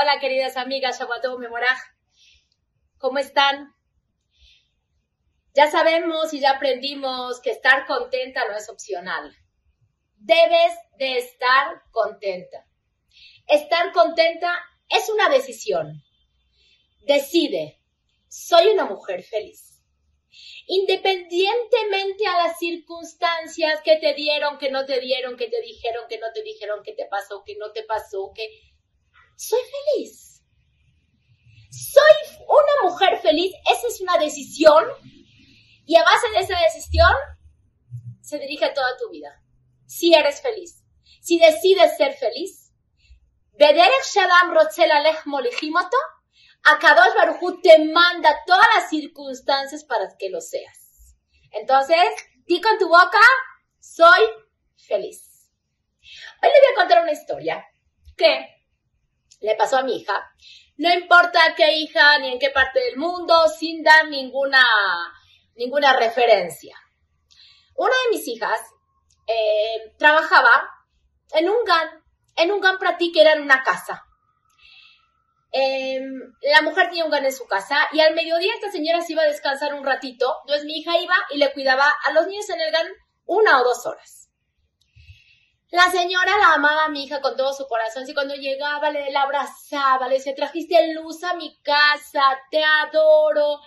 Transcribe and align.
Hola, 0.00 0.20
queridas 0.20 0.56
amigas, 0.56 0.96
Shabbatov 0.96 1.40
Memoraj. 1.40 1.76
¿Cómo 2.98 3.18
están? 3.18 3.74
Ya 5.54 5.68
sabemos 5.72 6.32
y 6.32 6.38
ya 6.38 6.52
aprendimos 6.52 7.40
que 7.40 7.50
estar 7.50 7.84
contenta 7.84 8.46
no 8.48 8.56
es 8.56 8.68
opcional. 8.68 9.34
Debes 10.18 10.72
de 10.98 11.18
estar 11.18 11.82
contenta. 11.90 12.64
Estar 13.48 13.90
contenta 13.92 14.56
es 14.88 15.08
una 15.08 15.28
decisión. 15.30 16.00
Decide, 17.00 17.80
soy 18.28 18.68
una 18.68 18.84
mujer 18.84 19.24
feliz. 19.24 19.82
Independientemente 20.68 22.24
a 22.28 22.46
las 22.46 22.56
circunstancias 22.56 23.80
que 23.82 23.96
te 23.96 24.14
dieron, 24.14 24.58
que 24.58 24.70
no 24.70 24.86
te 24.86 25.00
dieron, 25.00 25.36
que 25.36 25.48
te 25.48 25.60
dijeron, 25.60 26.04
que 26.08 26.18
no 26.18 26.28
te 26.32 26.44
dijeron, 26.44 26.84
que 26.84 26.92
te 26.92 27.06
pasó, 27.06 27.42
que 27.44 27.56
no 27.56 27.72
te 27.72 27.82
pasó, 27.82 28.30
que 28.32 28.48
soy 29.38 29.60
feliz. 29.94 30.42
Soy 31.70 32.36
una 32.44 32.90
mujer 32.90 33.20
feliz. 33.20 33.52
Esa 33.72 33.86
es 33.86 34.00
una 34.00 34.18
decisión. 34.18 34.84
Y 35.86 35.94
a 35.96 36.02
base 36.02 36.28
de 36.30 36.40
esa 36.40 36.60
decisión 36.60 37.12
se 38.20 38.38
dirige 38.38 38.68
toda 38.70 38.96
tu 38.98 39.10
vida. 39.10 39.40
Si 39.86 40.12
eres 40.12 40.42
feliz. 40.42 40.84
Si 41.22 41.38
decides 41.38 41.96
ser 41.96 42.14
feliz. 42.14 42.72
Akadosh 46.64 47.14
Baruchu 47.14 47.60
te 47.62 47.78
manda 47.92 48.42
todas 48.44 48.66
las 48.74 48.90
circunstancias 48.90 49.84
para 49.84 50.16
que 50.18 50.30
lo 50.30 50.40
seas. 50.40 51.16
Entonces, 51.52 52.10
di 52.46 52.60
con 52.60 52.76
tu 52.78 52.88
boca, 52.88 53.20
soy 53.78 54.20
feliz. 54.76 55.48
Hoy 56.42 56.48
le 56.48 56.60
voy 56.60 56.72
a 56.72 56.76
contar 56.76 57.02
una 57.02 57.12
historia 57.12 57.64
que 58.16 58.57
le 59.40 59.54
pasó 59.54 59.78
a 59.78 59.82
mi 59.82 59.96
hija. 59.96 60.30
No 60.76 60.92
importa 60.92 61.40
qué 61.56 61.72
hija 61.74 62.18
ni 62.18 62.32
en 62.32 62.38
qué 62.38 62.50
parte 62.50 62.80
del 62.80 62.96
mundo, 62.96 63.48
sin 63.48 63.82
dar 63.82 64.08
ninguna, 64.08 64.64
ninguna 65.56 65.94
referencia. 65.94 66.76
Una 67.74 67.94
de 68.04 68.16
mis 68.16 68.28
hijas 68.28 68.60
eh, 69.26 69.94
trabajaba 69.98 70.68
en 71.32 71.48
un 71.48 71.64
GAN, 71.64 72.04
en 72.36 72.52
un 72.52 72.60
GAN 72.60 72.78
para 72.78 72.96
ti 72.96 73.12
que 73.12 73.20
era 73.20 73.32
en 73.32 73.42
una 73.42 73.62
casa. 73.62 74.04
Em, 75.50 76.02
la 76.42 76.62
mujer 76.62 76.88
tenía 76.88 77.04
un 77.04 77.10
GAN 77.10 77.24
en 77.24 77.32
su 77.32 77.46
casa 77.46 77.88
y 77.92 78.00
al 78.00 78.14
mediodía 78.14 78.52
esta 78.54 78.70
señora 78.70 79.00
se 79.00 79.12
iba 79.12 79.22
a 79.22 79.26
descansar 79.26 79.74
un 79.74 79.84
ratito, 79.84 80.36
entonces 80.42 80.64
mi 80.64 80.78
hija 80.78 80.98
iba 80.98 81.14
y 81.30 81.38
le 81.38 81.52
cuidaba 81.52 81.88
a 82.04 82.12
los 82.12 82.26
niños 82.26 82.48
en 82.50 82.60
el 82.60 82.72
GAN 82.72 82.86
una 83.26 83.60
o 83.60 83.64
dos 83.64 83.86
horas. 83.86 84.17
La 85.70 85.90
señora 85.90 86.38
la 86.38 86.54
amaba 86.54 86.86
a 86.86 86.88
mi 86.88 87.04
hija 87.04 87.20
con 87.20 87.36
todo 87.36 87.52
su 87.52 87.66
corazón. 87.66 88.04
Y 88.08 88.14
cuando 88.14 88.34
llegaba, 88.34 88.90
le 88.90 89.10
la 89.10 89.22
abrazaba, 89.22 90.08
le 90.08 90.14
decía, 90.14 90.34
trajiste 90.34 90.94
luz 90.94 91.22
a 91.24 91.34
mi 91.34 91.60
casa, 91.60 92.22
te 92.50 92.64
adoro. 92.64 93.60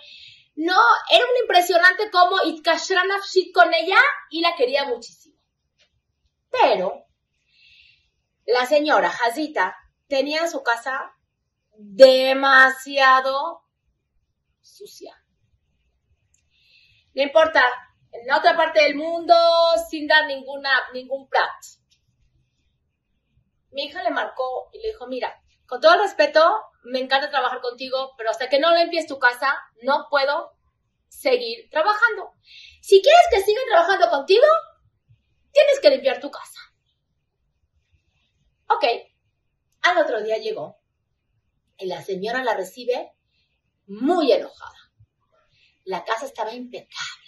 No, 0.56 0.80
era 1.10 1.24
un 1.24 1.42
impresionante 1.42 2.10
como 2.10 2.42
Itkashran 2.44 3.06
con 3.54 3.72
ella 3.72 3.98
y 4.30 4.40
la 4.40 4.56
quería 4.56 4.84
muchísimo. 4.84 5.38
Pero 6.50 7.06
la 8.46 8.66
señora 8.66 9.08
Hazita 9.08 9.76
tenía 10.08 10.48
su 10.48 10.62
casa 10.62 11.14
demasiado 11.74 13.62
sucia. 14.60 15.16
No 17.14 17.22
importa, 17.22 17.64
en 18.10 18.30
otra 18.32 18.56
parte 18.56 18.82
del 18.82 18.96
mundo, 18.96 19.34
sin 19.88 20.08
dar 20.08 20.26
ninguna, 20.26 20.70
ningún 20.92 21.28
plato 21.28 21.81
mi 23.72 23.84
hija 23.84 24.02
le 24.02 24.10
marcó 24.10 24.70
y 24.72 24.78
le 24.78 24.88
dijo, 24.88 25.06
mira, 25.06 25.42
con 25.66 25.80
todo 25.80 25.96
respeto, 26.02 26.40
me 26.84 27.00
encanta 27.00 27.30
trabajar 27.30 27.60
contigo, 27.60 28.12
pero 28.16 28.30
hasta 28.30 28.48
que 28.48 28.58
no 28.58 28.74
limpies 28.74 29.06
tu 29.06 29.18
casa, 29.18 29.58
no 29.82 30.06
puedo 30.10 30.52
seguir 31.08 31.68
trabajando. 31.70 32.32
Si 32.80 33.00
quieres 33.02 33.22
que 33.32 33.42
siga 33.42 33.60
trabajando 33.68 34.10
contigo, 34.10 34.46
tienes 35.52 35.80
que 35.80 35.90
limpiar 35.90 36.20
tu 36.20 36.30
casa. 36.30 36.60
Ok, 38.68 38.84
al 39.82 39.98
otro 39.98 40.22
día 40.22 40.38
llegó 40.38 40.78
y 41.78 41.86
la 41.86 42.02
señora 42.02 42.44
la 42.44 42.54
recibe 42.54 43.12
muy 43.86 44.32
enojada. 44.32 44.78
La 45.84 46.04
casa 46.04 46.26
estaba 46.26 46.52
impecable 46.54 47.21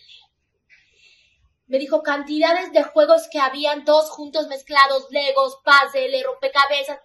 me 1.67 1.79
dijo 1.79 2.03
cantidades 2.03 2.73
de 2.73 2.83
juegos 2.83 3.29
que 3.31 3.39
habían 3.39 3.85
todos 3.85 4.11
juntos 4.11 4.49
mezclados, 4.49 5.07
legos, 5.11 5.59
puzzle, 5.65 6.23
rompecabezas, 6.23 7.01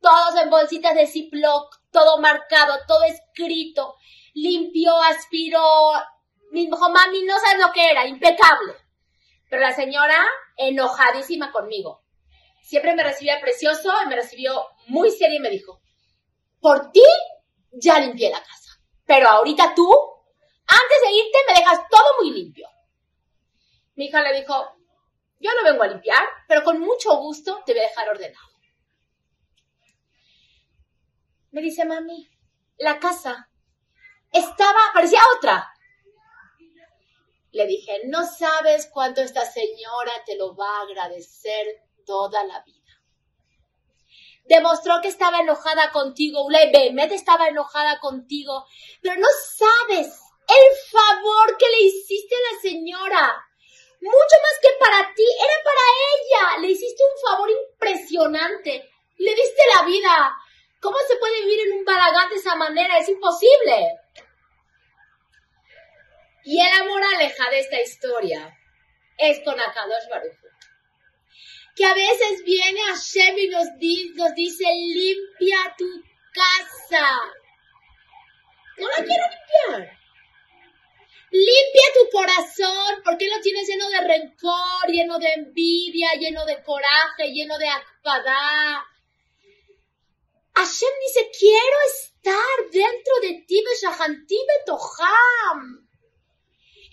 todos 0.00 0.34
en 0.42 0.50
bolsitas 0.50 0.94
de 0.94 1.06
Ziploc, 1.06 1.76
todo 1.90 2.18
marcado, 2.18 2.74
todo 2.86 3.04
escrito, 3.04 3.96
limpio, 4.34 4.96
aspiró. 5.02 5.92
Me 6.50 6.60
dijo, 6.60 6.90
mami, 6.90 7.22
no 7.22 7.38
sabes 7.38 7.60
lo 7.60 7.72
que 7.72 7.90
era, 7.90 8.06
impecable. 8.06 8.74
Pero 9.48 9.62
la 9.62 9.74
señora, 9.74 10.26
enojadísima 10.56 11.52
conmigo. 11.52 12.02
Siempre 12.62 12.94
me 12.94 13.02
recibía 13.02 13.40
precioso 13.40 13.92
y 14.04 14.08
me 14.08 14.16
recibió 14.16 14.64
muy 14.86 15.10
seria 15.10 15.36
y 15.36 15.40
me 15.40 15.50
dijo, 15.50 15.80
por 16.60 16.90
ti 16.92 17.02
ya 17.72 17.98
limpié 18.00 18.30
la 18.30 18.42
casa. 18.42 18.80
Pero 19.06 19.28
ahorita 19.28 19.74
tú, 19.74 19.90
antes 20.66 21.00
de 21.02 21.12
irte, 21.16 21.38
me 21.48 21.54
dejas 21.54 21.80
todo 21.88 22.04
muy 22.20 22.30
limpio. 22.32 22.69
Mi 24.00 24.06
hija 24.06 24.22
le 24.22 24.40
dijo, 24.40 24.54
yo 25.40 25.50
no 25.54 25.62
vengo 25.62 25.82
a 25.82 25.88
limpiar, 25.88 26.24
pero 26.48 26.64
con 26.64 26.80
mucho 26.80 27.18
gusto 27.18 27.62
te 27.66 27.74
voy 27.74 27.82
a 27.82 27.88
dejar 27.88 28.08
ordenado. 28.08 28.48
Me 31.50 31.60
dice, 31.60 31.84
mami, 31.84 32.26
la 32.78 32.98
casa 32.98 33.50
estaba, 34.32 34.80
parecía 34.94 35.20
otra. 35.36 35.70
Le 37.50 37.66
dije, 37.66 38.00
no 38.06 38.24
sabes 38.24 38.88
cuánto 38.90 39.20
esta 39.20 39.44
señora 39.44 40.12
te 40.24 40.34
lo 40.38 40.56
va 40.56 40.78
a 40.78 40.82
agradecer 40.84 41.66
toda 42.06 42.42
la 42.44 42.62
vida. 42.62 43.02
Demostró 44.46 45.02
que 45.02 45.08
estaba 45.08 45.40
enojada 45.40 45.92
contigo, 45.92 46.48
Bemet 46.48 47.12
estaba 47.12 47.48
enojada 47.48 48.00
contigo, 48.00 48.64
pero 49.02 49.20
no 49.20 49.28
sabes 49.58 50.06
el 50.48 50.90
favor 50.90 51.58
que 51.58 51.68
le 51.68 51.82
hiciste 51.82 52.34
a 52.34 52.54
la 52.54 52.60
señora 52.62 53.49
mucho 54.00 54.36
más 54.42 54.58
que 54.62 54.68
para 54.78 55.14
ti, 55.14 55.26
era 55.38 55.62
para 55.64 55.84
ella. 56.10 56.60
Le 56.60 56.68
hiciste 56.72 57.02
un 57.02 57.30
favor 57.30 57.50
impresionante. 57.50 58.90
Le 59.18 59.34
diste 59.34 59.62
la 59.76 59.84
vida. 59.84 60.36
¿Cómo 60.80 60.96
se 61.06 61.16
puede 61.16 61.42
vivir 61.42 61.66
en 61.66 61.78
un 61.78 61.84
balagán 61.84 62.30
de 62.30 62.36
esa 62.36 62.56
manera? 62.56 62.96
Es 62.98 63.08
imposible. 63.08 63.98
Y 66.44 66.56
la 66.56 66.84
moraleja 66.84 67.50
de 67.50 67.60
esta 67.60 67.80
historia 67.80 68.56
es 69.18 69.40
con 69.44 69.60
Akadosh 69.60 70.08
Baruch. 70.10 70.36
Que 71.76 71.84
a 71.84 71.94
veces 71.94 72.42
viene 72.44 72.80
Hashem 72.80 73.38
y 73.38 73.48
nos, 73.48 73.66
nos 74.14 74.34
dice, 74.34 74.64
limpia 74.64 75.74
tu 75.76 75.86
casa. 76.32 77.06
No 78.78 78.88
la 78.88 79.04
quiero 79.04 79.24
limpiar. 79.68 79.99
Limpia 81.30 81.82
tu 81.94 82.10
corazón, 82.10 83.02
porque 83.04 83.28
lo 83.28 83.40
tienes 83.40 83.68
lleno 83.68 83.88
de 83.88 84.00
rencor, 84.00 84.88
lleno 84.88 85.18
de 85.18 85.32
envidia, 85.32 86.14
lleno 86.18 86.44
de 86.44 86.62
coraje, 86.62 87.32
lleno 87.32 87.56
de 87.56 87.68
akpadá. 87.68 88.84
Hashem 90.54 90.90
dice, 91.06 91.30
quiero 91.38 91.76
estar 91.94 92.70
dentro 92.72 93.14
de 93.22 93.44
ti, 93.46 93.62
Beshahanti 93.64 94.38
Betoham. 94.48 95.88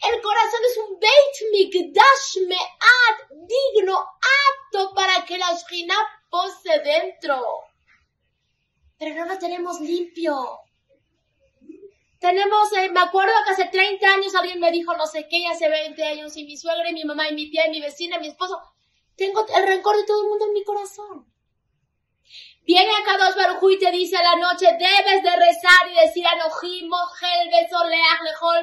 El 0.03 0.21
corazón 0.21 0.59
es 0.69 0.77
un 0.77 0.99
Beit 0.99 1.73
Migdash 1.73 2.47
Me'at, 2.47 3.29
digno, 3.31 3.97
apto 3.97 4.93
para 4.93 5.25
que 5.25 5.39
la 5.39 5.55
Shina 5.55 5.95
pose 6.29 6.79
dentro. 6.83 7.43
Pero 8.99 9.15
no 9.15 9.25
lo 9.33 9.39
tenemos 9.39 9.79
limpio. 9.81 10.59
Tenemos, 12.19 12.73
eh, 12.73 12.89
me 12.89 12.99
acuerdo 12.99 13.33
que 13.45 13.51
hace 13.53 13.65
30 13.65 14.07
años 14.07 14.33
alguien 14.35 14.59
me 14.59 14.71
dijo 14.71 14.95
no 14.97 15.05
sé 15.05 15.27
qué, 15.29 15.45
hace 15.47 15.69
20 15.69 16.03
años, 16.03 16.35
y 16.35 16.45
mi 16.45 16.57
suegra, 16.57 16.89
y 16.89 16.93
mi 16.93 17.03
mamá, 17.03 17.29
y 17.29 17.35
mi 17.35 17.49
tía, 17.49 17.67
y 17.67 17.71
mi 17.71 17.81
vecina, 17.81 18.17
y 18.17 18.21
mi 18.21 18.27
esposo. 18.27 18.59
Tengo 19.15 19.45
el 19.55 19.67
rencor 19.67 19.97
de 19.97 20.05
todo 20.05 20.21
el 20.21 20.29
mundo 20.29 20.45
en 20.45 20.53
mi 20.53 20.63
corazón. 20.63 21.25
Viene 22.67 22.91
acá 22.97 23.17
dos 23.17 23.35
Barujú 23.35 23.69
y 23.69 23.79
te 23.79 23.91
dice 23.91 24.17
a 24.17 24.23
la 24.23 24.35
noche, 24.35 24.65
debes 24.65 25.23
de 25.23 25.31
rezar 25.31 25.89
y 25.89 26.05
decir 26.05 26.25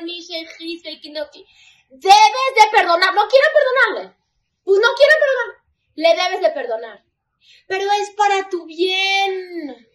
Mishen, 0.02 0.46
Debes 1.88 2.50
de 2.60 2.70
perdonar. 2.70 3.14
No 3.14 3.22
quiero 3.28 3.46
perdonarle. 3.54 4.16
Pues 4.62 4.80
no 4.80 4.88
quiero 4.94 5.14
perdonar. 5.20 5.64
Le 5.94 6.08
debes 6.08 6.40
de 6.42 6.50
perdonar. 6.50 7.04
Pero 7.66 7.90
es 7.92 8.10
para 8.10 8.48
tu 8.50 8.66
bien. 8.66 9.88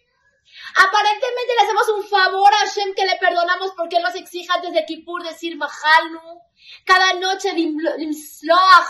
Aparentemente 0.76 1.54
le 1.56 1.62
hacemos 1.62 1.90
un 1.90 2.08
favor 2.08 2.54
a 2.54 2.58
Hashem 2.60 2.94
que 2.96 3.06
le 3.06 3.16
perdonamos 3.18 3.72
porque 3.76 3.98
él 3.98 4.04
nos 4.04 4.16
exige 4.16 4.48
antes 4.52 4.72
de 4.74 4.86
Kippur 4.86 5.24
decir 5.24 5.58
Mahalnu. 5.58 6.42
Cada 6.86 7.14
noche 7.14 7.54
Limsloach. 7.54 8.90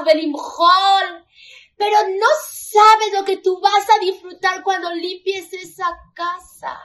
Pero 1.77 1.98
no 2.04 2.27
sabes 2.51 3.13
lo 3.13 3.24
que 3.24 3.38
tú 3.38 3.60
vas 3.62 3.89
a 3.95 4.00
disfrutar 4.00 4.63
cuando 4.63 4.94
limpies 4.94 5.54
esa 5.54 5.86
casa. 6.13 6.77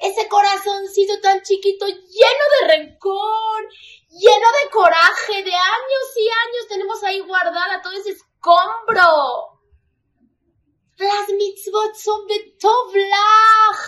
ese 0.00 0.26
corazoncito 0.26 1.20
tan 1.20 1.42
chiquito 1.42 1.86
lleno 1.86 2.44
de 2.60 2.76
rencor, 2.76 3.68
lleno 4.10 4.46
de 4.62 4.70
coraje, 4.70 5.42
de 5.44 5.54
años 5.54 6.16
y 6.16 6.28
años 6.28 6.68
tenemos 6.68 7.02
ahí 7.04 7.20
guardada 7.20 7.80
todo 7.80 7.92
ese 7.92 8.10
escombro. 8.10 9.51
Las 11.02 11.28
mitzvot 11.30 11.94
son 11.96 12.26
betovlach. 12.28 13.82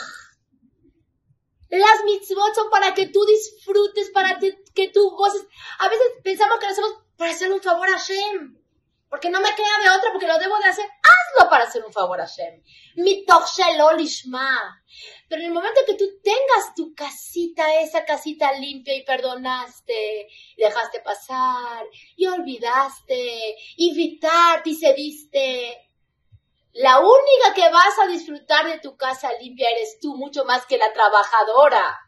Las 1.70 2.05
mitzvot 2.05 2.55
son 2.55 2.70
para 2.70 2.93
que 2.93 3.06
tú 3.06 3.25
disfrutes, 3.25 4.11
para 4.11 4.38
que 4.38 4.88
tú 4.88 5.11
goces. 5.11 5.46
A 5.78 5.88
veces 5.88 6.06
pensamos 6.25 6.58
que 6.58 6.66
lo 6.66 6.72
hacemos 6.72 6.94
para 7.16 7.31
hacer 7.31 7.52
un 7.52 7.62
favor 7.62 7.88
a 7.88 7.99
Shem. 7.99 8.58
Porque 9.08 9.31
no 9.31 9.40
me 9.40 9.55
queda 9.55 9.78
de 9.81 9.96
otra, 9.96 10.11
porque 10.11 10.26
lo 10.26 10.38
debo 10.38 10.58
de 10.58 10.70
hacer. 10.70 10.87
Hazlo 10.87 11.49
para 11.49 11.64
hacer 11.64 11.84
un 11.84 11.93
favor 11.93 12.20
a 12.20 12.26
Shem. 12.26 12.61
lishma. 12.96 14.82
Pero 15.28 15.40
en 15.40 15.46
el 15.46 15.55
momento 15.55 15.82
que 15.87 15.94
tú 15.94 16.05
tengas 16.20 16.75
tu 16.75 16.93
casita, 16.94 17.81
esa 17.81 18.05
casita 18.05 18.52
limpia 18.55 18.96
y 18.96 19.05
perdonaste, 19.05 20.26
dejaste 20.56 21.00
pasar, 21.00 21.87
y 22.16 22.26
olvidaste, 22.26 23.56
y 23.76 24.20
y 24.64 24.75
cediste, 24.75 25.94
la 26.75 26.99
única 26.99 27.55
que 27.55 27.71
vas 27.71 27.99
a 28.00 28.09
disfrutar 28.09 28.67
de 28.67 28.81
tu 28.81 28.97
casa 28.97 29.31
limpia 29.41 29.71
eres 29.71 29.99
tú, 30.00 30.17
mucho 30.17 30.44
más 30.44 30.67
que 30.67 30.76
la 30.76 30.93
trabajadora. 30.93 32.00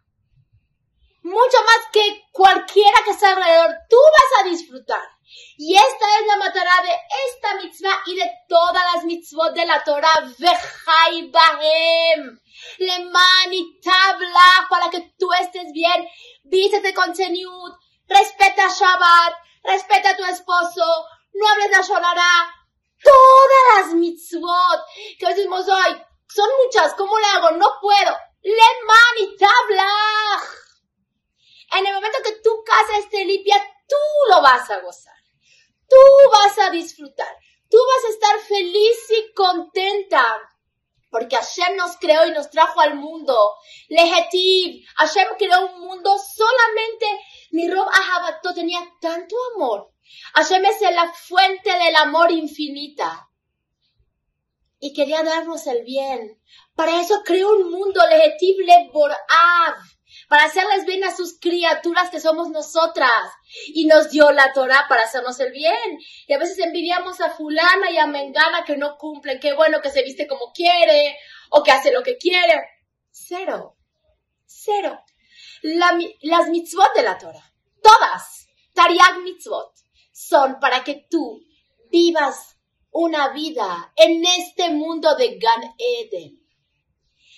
Mucho 1.22 1.58
más 1.64 1.86
que 1.92 2.24
cualquiera 2.32 2.98
que 3.04 3.12
está 3.12 3.30
alrededor. 3.30 3.76
Tú 3.88 3.96
vas 3.96 4.40
a 4.40 4.48
disfrutar. 4.48 5.08
Y 5.56 5.76
esta 5.76 6.18
es 6.18 6.26
la 6.26 6.36
matará 6.36 6.82
de 6.82 6.96
esta 7.28 7.54
mitzvah 7.56 8.02
y 8.06 8.16
de 8.16 8.30
todas 8.48 8.94
las 8.94 9.04
mitzvot 9.04 9.54
de 9.54 9.66
la 9.66 9.84
Torah. 9.84 10.34
Vejai 10.36 11.30
bahem. 11.30 12.40
Leman 12.78 13.52
y 13.52 13.80
tabla 13.80 14.66
para 14.68 14.90
que 14.90 15.14
tú 15.16 15.28
estés 15.40 15.70
bien. 15.72 16.08
Vístete 16.42 16.92
con 16.92 17.14
seniut. 17.14 17.74
Respeta 18.08 18.68
Shabbat. 18.68 19.34
Respeta 19.62 20.10
a 20.10 20.16
tu 20.16 20.24
esposo. 20.24 21.06
No 21.34 21.48
hables 21.48 21.70
de 21.70 21.82
Shonara. 21.84 22.65
Todas 23.02 23.76
las 23.76 23.94
mitzvot 23.94 24.80
que 25.18 25.26
decimos 25.28 25.66
hoy 25.68 26.02
son 26.28 26.48
muchas. 26.64 26.94
¿Cómo 26.94 27.18
le 27.18 27.26
hago? 27.26 27.50
No 27.52 27.78
puedo. 27.80 28.16
Leman 28.42 29.16
y 29.20 29.36
tabla. 29.36 29.88
En 31.72 31.86
el 31.86 31.94
momento 31.94 32.18
que 32.24 32.32
tu 32.42 32.62
casa 32.64 32.98
esté 32.98 33.24
limpia, 33.24 33.56
tú 33.88 33.96
lo 34.30 34.42
vas 34.42 34.70
a 34.70 34.80
gozar. 34.80 35.14
Tú 35.88 35.96
vas 36.30 36.58
a 36.58 36.70
disfrutar. 36.70 37.36
Tú 37.68 37.76
vas 37.76 38.04
a 38.04 38.14
estar 38.14 38.38
feliz 38.40 38.96
y 39.10 39.32
contenta. 39.32 40.40
Porque 41.10 41.36
Hashem 41.36 41.76
nos 41.76 41.96
creó 41.96 42.26
y 42.26 42.32
nos 42.32 42.50
trajo 42.50 42.80
al 42.80 42.94
mundo. 42.94 43.54
Lejetiv. 43.88 44.86
Hashem 44.96 45.28
creó 45.38 45.66
un 45.66 45.80
mundo 45.80 46.16
solamente. 46.18 47.06
Mi 47.50 47.70
Rob 47.70 47.88
Ahabato 47.88 48.54
tenía 48.54 48.80
tanto 49.00 49.36
amor. 49.54 49.92
Hashem 50.34 50.64
es 50.64 50.80
la 50.80 51.12
fuente 51.12 51.70
del 51.70 51.96
amor 51.96 52.30
infinita. 52.30 53.28
Y 54.78 54.92
quería 54.92 55.22
darnos 55.22 55.66
el 55.66 55.84
bien. 55.84 56.40
Para 56.74 57.00
eso 57.00 57.22
creó 57.24 57.50
un 57.50 57.70
mundo. 57.70 58.00
Lejetiv 58.08 58.56
Leborav 58.58 59.76
para 60.28 60.44
hacerles 60.44 60.86
bien 60.86 61.04
a 61.04 61.14
sus 61.14 61.38
criaturas 61.38 62.10
que 62.10 62.20
somos 62.20 62.50
nosotras. 62.50 63.32
Y 63.68 63.86
nos 63.86 64.10
dio 64.10 64.30
la 64.32 64.52
Torah 64.52 64.86
para 64.88 65.02
hacernos 65.02 65.38
el 65.40 65.52
bien. 65.52 65.98
Y 66.26 66.32
a 66.32 66.38
veces 66.38 66.58
envidiamos 66.58 67.20
a 67.20 67.30
fulana 67.30 67.90
y 67.90 67.98
a 67.98 68.06
mengana 68.06 68.64
que 68.64 68.76
no 68.76 68.96
cumplen, 68.96 69.40
qué 69.40 69.54
bueno 69.54 69.80
que 69.80 69.90
se 69.90 70.02
viste 70.02 70.26
como 70.26 70.52
quiere 70.52 71.16
o 71.50 71.62
que 71.62 71.72
hace 71.72 71.92
lo 71.92 72.02
que 72.02 72.16
quiere. 72.16 72.68
Cero. 73.10 73.76
Cero. 74.46 75.02
las 75.62 76.48
mitzvot 76.48 76.94
de 76.94 77.02
la 77.02 77.18
Torah, 77.18 77.52
todas, 77.82 78.48
Tariag 78.74 79.22
mitzvot, 79.22 79.72
son 80.16 80.58
para 80.60 80.84
que 80.84 81.06
tú 81.10 81.42
vivas 81.90 82.56
una 82.90 83.28
vida 83.30 83.92
en 83.96 84.24
este 84.24 84.70
mundo 84.70 85.14
de 85.16 85.38
Gan 85.38 85.74
Eden 85.78 86.46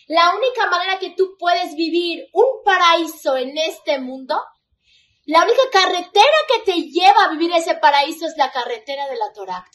la 0.08 0.34
única 0.34 0.66
manera 0.70 0.98
que 0.98 1.10
tú 1.10 1.36
puedes 1.38 1.74
vivir 1.74 2.28
un 2.32 2.62
paraíso 2.64 3.36
en 3.36 3.58
este 3.58 3.98
mundo, 3.98 4.42
la 5.26 5.42
única 5.42 5.60
carretera 5.70 6.36
que 6.48 6.72
te 6.72 6.80
lleva 6.88 7.24
a 7.24 7.30
vivir 7.30 7.52
ese 7.54 7.74
paraíso 7.74 8.24
es 8.26 8.34
la 8.38 8.50
carretera 8.50 9.06
de 9.06 9.16
la 9.16 9.30
Torah 9.34 9.66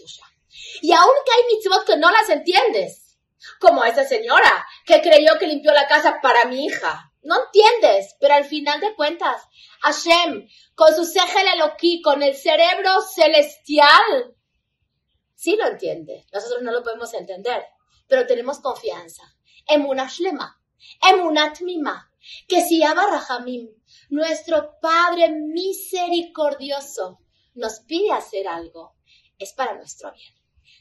Y 0.82 0.92
aunque 0.92 1.32
hay 1.38 1.56
mitzvot 1.56 1.86
que 1.86 1.98
no 1.98 2.10
las 2.10 2.30
entiendes, 2.30 3.20
como 3.60 3.84
esa 3.84 4.06
señora 4.06 4.66
que 4.88 5.02
creyó 5.02 5.38
que 5.38 5.46
limpió 5.46 5.72
la 5.72 5.88
casa 5.88 6.18
para 6.20 6.46
mi 6.46 6.66
hija. 6.66 7.13
No 7.24 7.36
entiendes, 7.46 8.16
pero 8.20 8.34
al 8.34 8.46
final 8.46 8.80
de 8.80 8.96
cuentas, 8.96 9.42
Hashem, 9.82 10.48
con 10.76 10.96
su 10.96 11.06
Segel 11.06 11.48
Eloquí, 11.56 12.02
con 12.02 12.22
el 12.22 12.36
cerebro 12.36 13.02
celestial, 13.02 14.36
sí 15.36 15.56
lo 15.56 15.68
entiende. 15.68 16.26
Nosotros 16.34 16.62
no 16.62 16.72
lo 16.72 16.84
podemos 16.84 17.14
entender, 17.14 17.66
pero 18.08 18.28
tenemos 18.28 18.60
confianza. 18.60 19.24
Emunah 19.68 20.10
Shlema, 20.10 20.62
Emunat 21.02 21.62
Mima, 21.62 22.12
que 22.48 22.62
si 22.62 22.82
Rahamim, 22.82 23.70
nuestro 24.10 24.80
Padre 24.82 25.30
misericordioso, 25.30 27.20
nos 27.56 27.80
pide 27.82 28.12
hacer 28.12 28.48
algo, 28.48 28.96
es 29.38 29.54
para 29.54 29.76
nuestro 29.76 30.12
bien. 30.12 30.34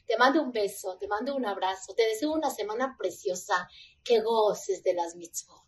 Te 0.05 0.17
mando 0.17 0.41
un 0.41 0.51
beso, 0.51 0.97
te 0.97 1.07
mando 1.07 1.35
un 1.35 1.45
abrazo, 1.45 1.93
te 1.95 2.03
deseo 2.03 2.33
una 2.33 2.49
semana 2.49 2.95
preciosa, 2.97 3.69
que 4.03 4.21
goces 4.21 4.83
de 4.83 4.93
las 4.93 5.15
mitzvot, 5.15 5.63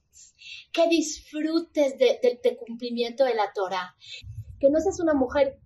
que 0.72 0.88
disfrutes 0.88 1.98
del 1.98 2.20
de, 2.22 2.58
cumplimiento 2.58 3.24
de 3.24 3.36
la 3.36 3.52
Torah, 3.54 3.96
que 4.60 4.70
no 4.70 4.80
seas 4.80 5.00
una 5.00 5.14
mujer 5.14 5.60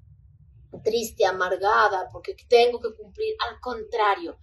triste, 0.83 1.25
amargada, 1.25 2.09
porque 2.11 2.35
tengo 2.47 2.79
que 2.79 2.93
cumplir, 2.95 3.35
al 3.47 3.59
contrario, 3.59 4.37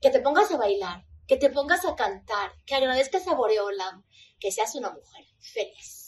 que 0.00 0.10
te 0.10 0.20
pongas 0.20 0.50
a 0.50 0.56
bailar, 0.56 1.04
que 1.26 1.36
te 1.36 1.50
pongas 1.50 1.84
a 1.84 1.94
cantar, 1.94 2.52
que 2.66 2.74
agradezcas 2.74 3.26
a 3.28 3.34
Boreolam, 3.34 4.04
que 4.38 4.50
seas 4.50 4.74
una 4.74 4.90
mujer 4.90 5.26
feliz. 5.38 5.99